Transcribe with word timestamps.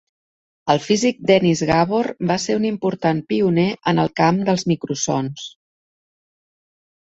El 0.73 0.79
físic 0.85 1.19
Dennis 1.31 1.59
Gabor 1.69 2.09
va 2.31 2.37
ser 2.45 2.55
un 2.61 2.65
important 2.69 3.19
pioner 3.33 3.67
en 3.93 4.05
el 4.05 4.11
camp 4.21 4.41
dels 4.49 4.67
microsons. 4.73 5.45